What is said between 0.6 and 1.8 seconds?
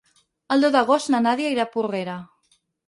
deu d'agost na Nàdia irà a